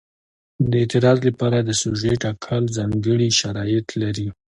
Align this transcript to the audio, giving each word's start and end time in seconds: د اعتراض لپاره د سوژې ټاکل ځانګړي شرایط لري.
د 0.69 0.71
اعتراض 0.81 1.19
لپاره 1.29 1.57
د 1.61 1.69
سوژې 1.81 2.13
ټاکل 2.23 2.63
ځانګړي 2.77 3.29
شرایط 3.39 3.87
لري. 4.01 4.27